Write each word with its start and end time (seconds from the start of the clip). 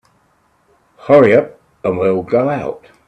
Hurry 1.05 1.35
up 1.35 1.61
and 1.83 1.99
we'll 1.99 2.23
go 2.23 2.49
out. 2.49 2.87